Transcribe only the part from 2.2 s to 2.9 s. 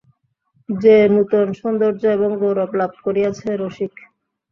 গৌরব